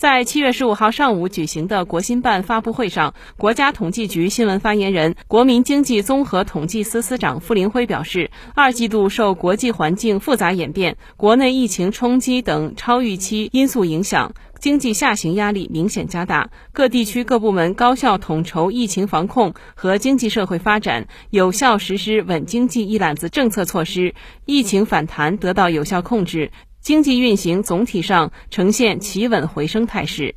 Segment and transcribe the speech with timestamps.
[0.00, 24.14] 在七月十五号上午举行的国新办发布会上，国家统计局新闻发言人、国民经济综合统计司司长傅林辉表示，二季度受国际环境复杂演变、国内疫情冲击等超预期因素影响，经济下行压力明显加大，各地区各部门高效统筹疫情防控和经济社会发展，有效实施稳经济一揽子政策措施，
[24.46, 26.50] 疫情反弹得到有效控制。
[26.80, 30.34] 经济运行总体上呈现企稳回升态势。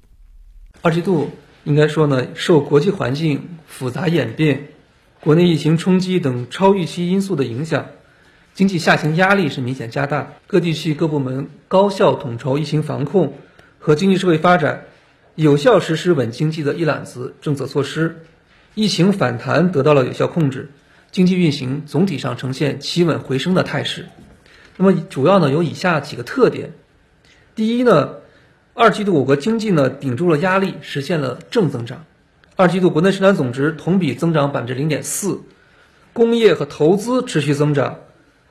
[0.81, 1.31] 二季度
[1.63, 4.67] 应该说呢，受国际环境复杂演变、
[5.21, 7.87] 国内疫情冲击等超预期因素的影响，
[8.53, 10.33] 经济下行压力是明显加大。
[10.45, 13.37] 各地区各部门高效统筹疫情防控
[13.79, 14.83] 和经济社会发展，
[15.35, 18.25] 有效实施稳经济的一揽子政策措施，
[18.75, 20.71] 疫情反弹得到了有效控制，
[21.09, 24.09] 经济运行总体上呈现企稳回升的态势。
[24.77, 26.71] 那么主要呢有以下几个特点，
[27.55, 28.15] 第一呢，
[28.73, 32.05] 二季度我国经济呢顶住了压力，实现了正增长。
[32.55, 35.41] 二季度国内生产总值同比增长百分之零点四，
[36.13, 37.99] 工业和投资持续增长。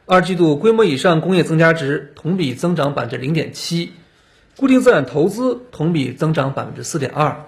[0.07, 3.93] 二季度规模以上工业增加值同比增长百分之零点七，
[4.57, 7.47] 固定资产投资同比增长百分之四点二。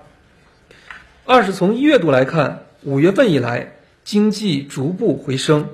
[1.24, 5.68] 二是从一月度来看，五月份以来经济逐步回升。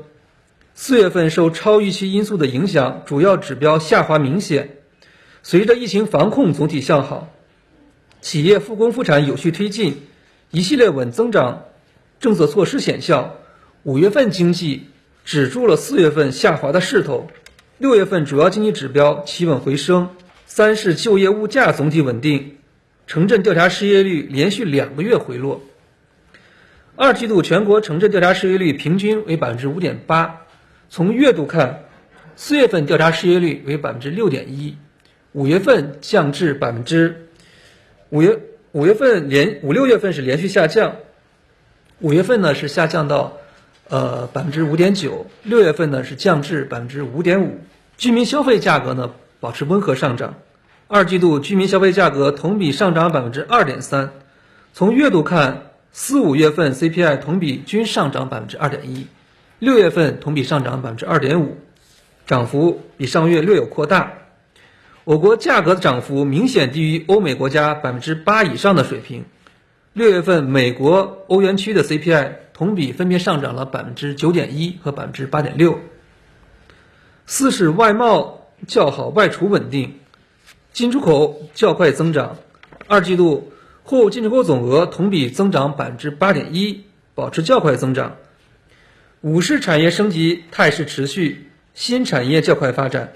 [0.82, 4.78] 四月份受超预期因素的影响，主要指标下滑明显。
[5.42, 7.28] 随着疫情防控总体向好，
[8.22, 10.00] 企业复工复产有序推进，
[10.50, 11.64] 一系列稳增长
[12.18, 13.36] 政策措施显效，
[13.82, 14.86] 五月份经济
[15.26, 17.28] 止住了四月份下滑的势头。
[17.76, 20.08] 六月份主要经济指标企稳回升。
[20.46, 22.56] 三是就业物价总体稳定，
[23.06, 25.60] 城镇调查失业率连续两个月回落。
[26.96, 30.46] 二季度全国城镇调查失业率平均为百分之五点八。
[30.92, 31.84] 从月度看，
[32.34, 34.76] 四月份调查失业率为百分之六点一，
[35.30, 37.28] 五月份降至百分之
[38.08, 38.40] 五月
[38.72, 40.96] 五月份连五六月份是连续下降，
[42.00, 43.34] 五月份呢是下降到
[43.88, 47.60] 呃百分之五点九，六月份呢是降至百分之五点五。
[47.96, 50.34] 居民消费价格呢保持温和上涨，
[50.88, 54.10] 二季度居民消费价格同比上涨百分之二点三。
[54.72, 59.06] 从月度看，四五月份 CPI 同比均上涨百分之二点一。
[59.60, 61.58] 六月份同比上涨百分之二点五，
[62.26, 64.14] 涨幅比上月略有扩大。
[65.04, 69.26] 我国价格的涨幅明显低于欧美国家百分之八以上的水平。
[69.92, 75.78] 六月份美国、欧元区的 CPI 同比分别上涨了百分之九点一和百分之八点六。
[77.26, 79.98] 四是外贸较好，外储稳定，
[80.72, 82.38] 进出口较快增长。
[82.86, 86.84] 二季度货物进出口总额同比增长百分之八点一，
[87.14, 88.16] 保持较快增长。
[89.22, 93.12] 五是产业升级态势持续，新产业较快发展。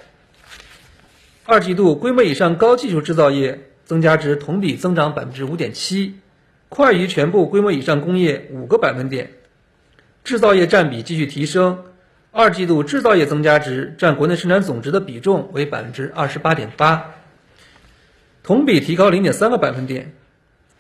[1.47, 6.17] 二季度规模以上高技术制造业增加值同比增长百分之五点七，
[6.69, 9.31] 快于全部规模以上工业五个百分点。
[10.25, 11.85] 制造业占比继续提升，
[12.33, 17.15] 二季度制造业增加值占国内生产总值的比重为百分之二十八点八，
[18.43, 20.13] 同比提高零点三个百分点。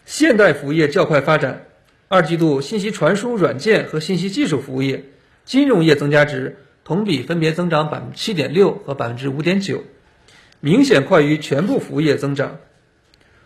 [0.05, 1.65] 现代服务业较快发展，
[2.09, 5.03] 二季度信息传输软件和信息技术服务业。
[5.45, 9.83] 金融业增加值同比分别增长百分之七点六和百分之五点九，
[10.61, 12.59] 明显快于全部服务业增长。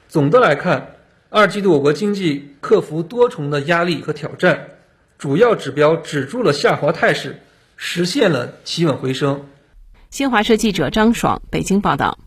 [0.09, 0.95] 总的来看，
[1.29, 4.69] 二季度我国经济克服多重的压力和挑战，
[5.19, 7.41] 主要指标止住了下滑态势，
[7.77, 9.47] 实现了企稳回升。
[10.11, 12.19] 新华社记者张爽北京报道。